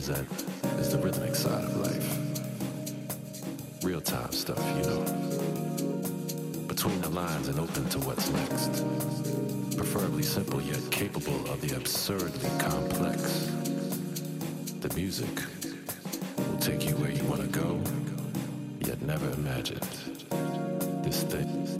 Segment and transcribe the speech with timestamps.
[0.00, 0.28] represent
[0.80, 2.18] is the rhythmic side of life.
[3.84, 5.04] Real time stuff, you know.
[6.66, 8.82] Between the lines and open to what's next.
[9.76, 13.50] Preferably simple yet capable of the absurdly complex.
[14.80, 15.42] The music
[16.38, 17.78] will take you where you want to go,
[18.80, 19.82] yet never imagined.
[21.04, 21.79] This thing.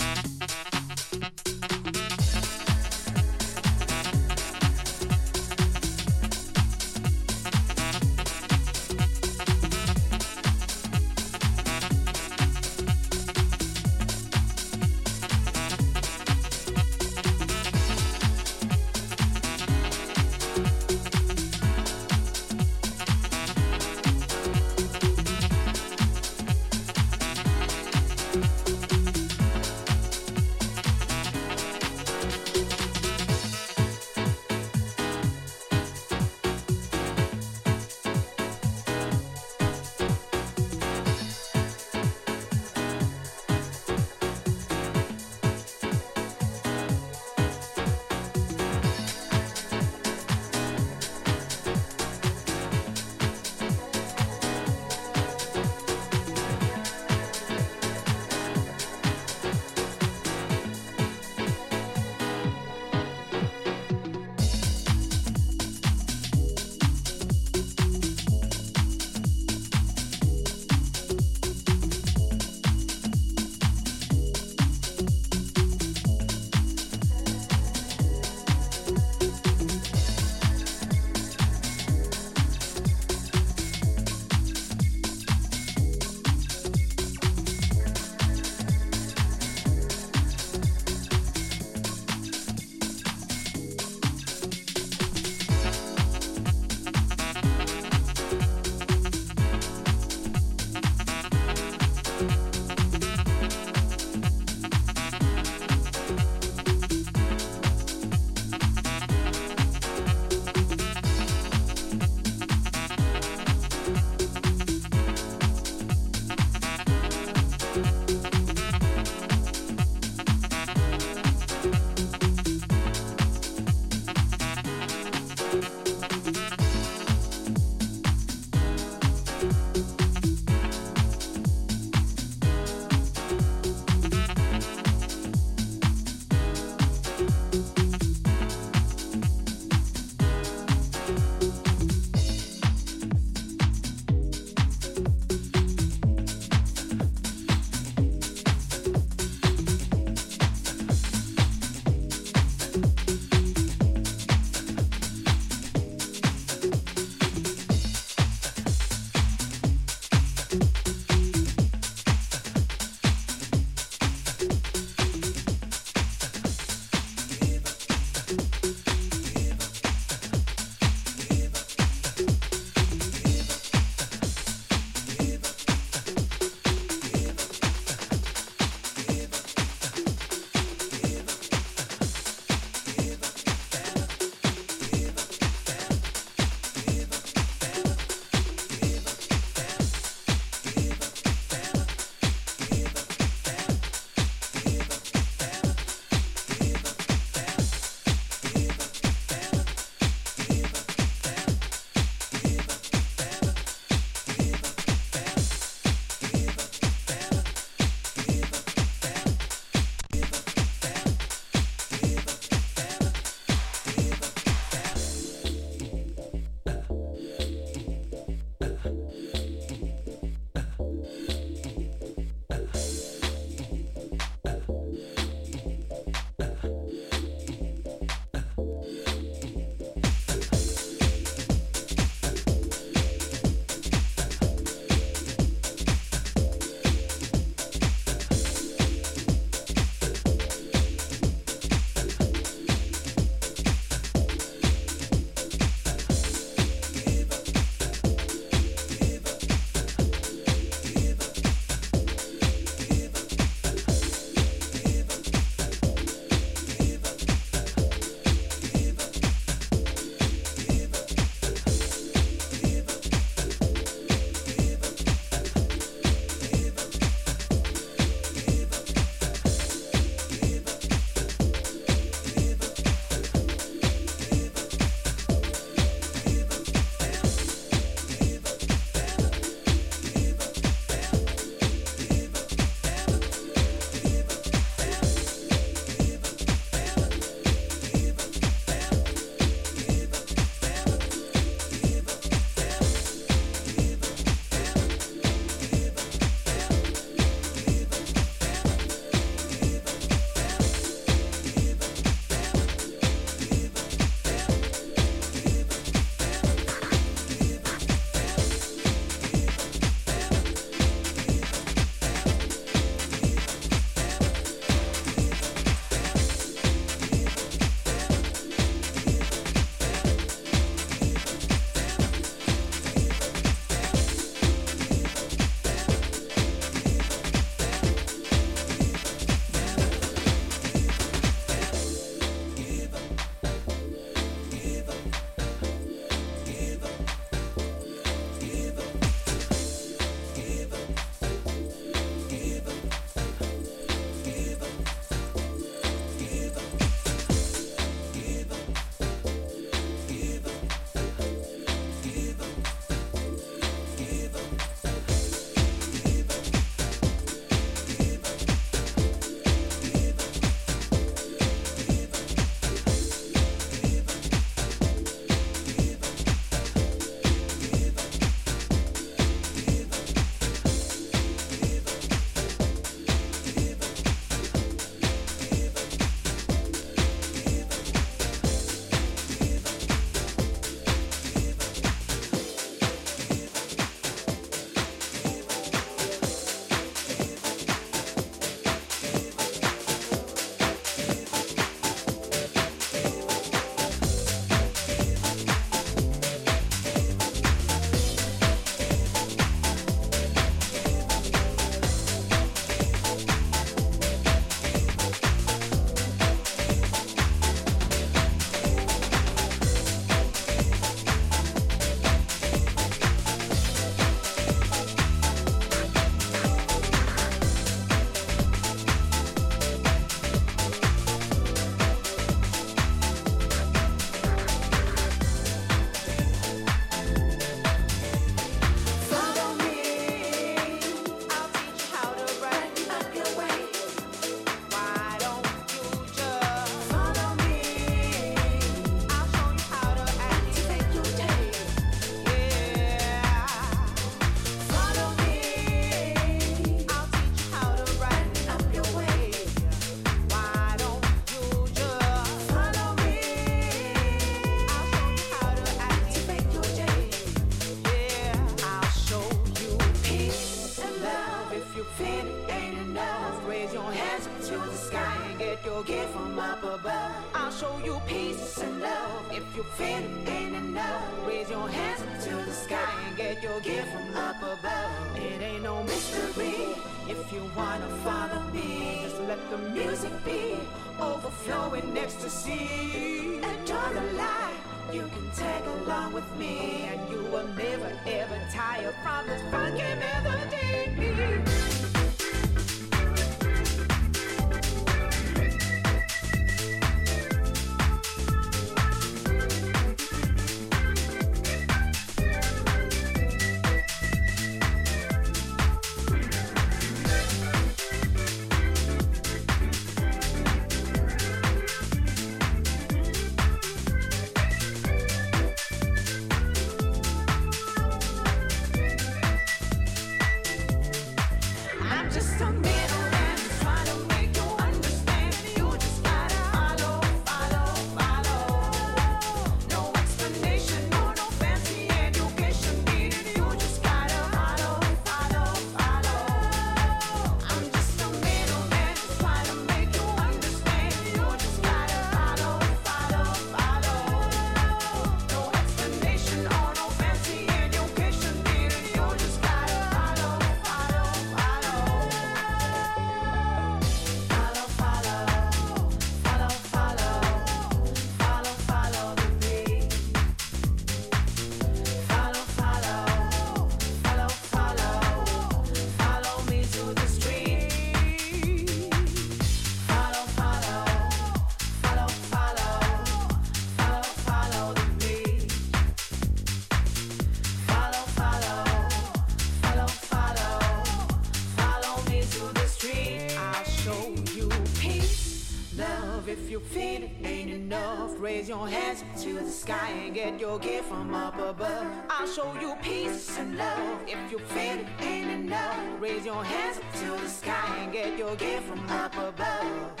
[594.11, 598.17] If you feel it ain't enough, raise your hands up to the sky and get
[598.17, 600.00] your gift from up above.